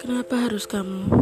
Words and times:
Kenapa 0.00 0.48
harus 0.48 0.64
kamu? 0.64 1.12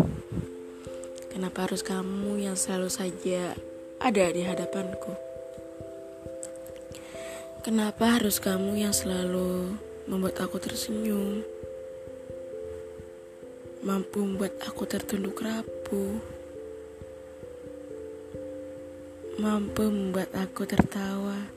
Kenapa 1.34 1.66
harus 1.66 1.82
kamu 1.82 2.46
yang 2.46 2.54
selalu 2.54 2.86
saja 2.86 3.58
ada 3.98 4.30
di 4.30 4.46
hadapanku? 4.46 5.18
Kenapa 7.66 8.14
harus 8.14 8.38
kamu 8.38 8.78
yang 8.78 8.94
selalu 8.94 9.74
membuat 10.06 10.46
aku 10.46 10.62
tersenyum? 10.62 11.42
Mampu 13.82 14.22
membuat 14.22 14.54
aku 14.62 14.86
tertunduk 14.86 15.42
rapuh. 15.42 16.14
Mampu 19.42 19.90
membuat 19.90 20.30
aku 20.38 20.70
tertawa 20.70 21.50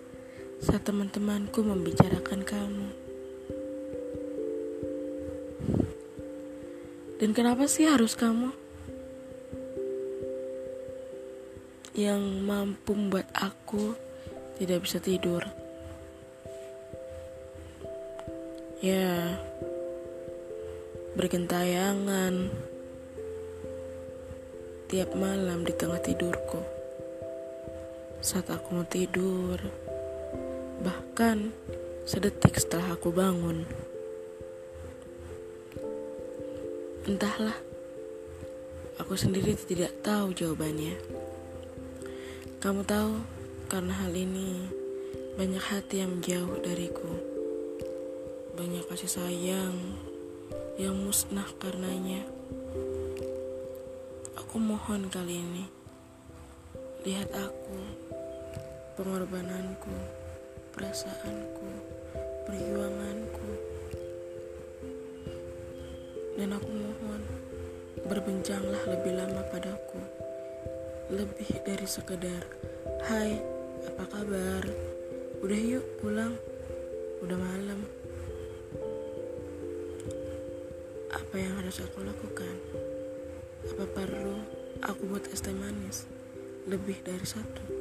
saat 0.57 0.81
teman-temanku 0.89 1.61
membicarakan 1.61 2.41
kamu. 2.41 3.10
Dan 7.21 7.37
kenapa 7.37 7.69
sih 7.69 7.85
harus 7.85 8.17
kamu 8.17 8.49
yang 11.93 12.17
mampu 12.41 12.97
membuat 12.97 13.29
aku 13.37 13.93
tidak 14.57 14.89
bisa 14.89 14.97
tidur? 14.97 15.45
Ya, 18.81 19.37
bergentayangan 21.13 22.49
tiap 24.89 25.13
malam 25.13 25.61
di 25.61 25.77
tengah 25.77 26.01
tidurku. 26.01 26.57
Saat 28.17 28.49
aku 28.49 28.81
mau 28.81 28.87
tidur, 28.89 29.61
bahkan 30.81 31.53
sedetik 32.09 32.57
setelah 32.57 32.97
aku 32.97 33.13
bangun. 33.13 33.90
Entahlah, 37.01 37.57
aku 39.01 39.17
sendiri 39.17 39.57
tidak 39.57 39.89
tahu 40.05 40.37
jawabannya. 40.37 40.93
Kamu 42.61 42.85
tahu, 42.85 43.17
karena 43.65 44.05
hal 44.05 44.13
ini 44.13 44.69
banyak 45.33 45.65
hati 45.65 46.05
yang 46.05 46.13
menjauh 46.13 46.61
dariku. 46.61 47.09
Banyak 48.53 48.85
kasih 48.85 49.09
sayang 49.17 49.97
yang 50.77 50.93
musnah 50.93 51.49
karenanya. 51.57 52.21
Aku 54.37 54.61
mohon 54.61 55.09
kali 55.09 55.41
ini, 55.41 55.65
lihat 57.01 57.33
aku, 57.33 57.81
pengorbananku, 59.01 59.97
perasaanku, 60.77 61.69
perjuanganku 62.45 63.70
dan 66.41 66.57
aku 66.57 66.73
mohon, 66.73 67.21
berbincanglah 68.09 68.81
lebih 68.89 69.13
lama 69.13 69.45
padaku. 69.53 70.01
Lebih 71.13 71.61
dari 71.61 71.85
sekedar, 71.85 72.41
Hai, 73.05 73.37
apa 73.85 74.09
kabar? 74.09 74.65
Udah 75.45 75.61
yuk 75.61 75.85
pulang, 76.01 76.33
udah 77.21 77.37
malam. 77.37 77.85
Apa 81.13 81.35
yang 81.37 81.61
harus 81.61 81.77
aku 81.77 82.01
lakukan? 82.09 82.57
Apa 83.77 83.85
perlu 83.93 84.41
aku 84.81 85.13
buat 85.13 85.29
es 85.29 85.45
teh 85.45 85.53
manis? 85.53 86.09
Lebih 86.65 87.05
dari 87.05 87.27
satu. 87.29 87.80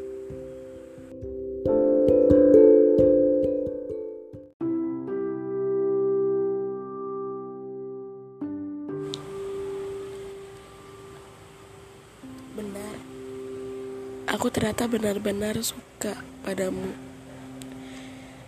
Aku 14.31 14.47
ternyata 14.47 14.87
benar-benar 14.87 15.59
suka 15.59 16.15
padamu. 16.47 16.95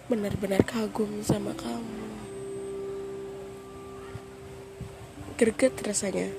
Benar-benar 0.07 0.63
kagum 0.63 1.27
sama 1.27 1.51
kamu. 1.59 2.07
Greget 5.35 5.75
rasanya. 5.83 6.31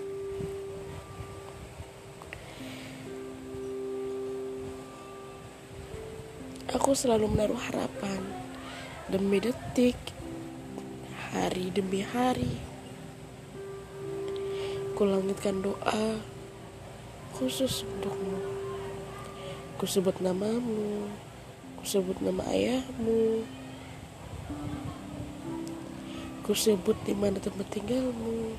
Aku 6.72 6.96
selalu 6.96 7.28
menaruh 7.36 7.60
harapan 7.60 8.24
demi 9.12 9.44
detik, 9.44 10.00
hari 11.36 11.68
demi 11.76 12.00
hari. 12.00 12.56
Kulangitkan 14.96 15.60
doa 15.60 16.24
khusus 17.36 17.84
untukmu. 17.84 18.43
Ku 19.76 19.86
sebut 19.90 20.16
namamu, 20.24 21.12
ku 21.80 21.84
sebut 21.84 22.16
nama 22.24 22.44
ayahmu, 22.48 23.44
ku 26.48 26.52
sebut 26.56 26.96
di 27.04 27.12
mana 27.12 27.40
tempat 27.40 27.68
tinggalmu. 27.68 28.56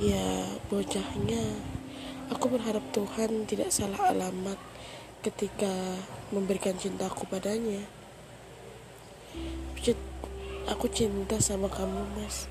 Ya, 0.00 0.48
bocahnya, 0.72 1.60
aku 2.32 2.56
berharap 2.56 2.82
Tuhan 2.90 3.44
tidak 3.44 3.68
salah 3.70 4.10
alamat 4.10 4.56
ketika 5.20 6.00
memberikan 6.32 6.74
cintaku 6.80 7.28
padanya. 7.28 7.84
Aku 10.70 10.86
cinta 10.86 11.36
sama 11.42 11.66
kamu, 11.66 11.98
Mas. 12.14 12.46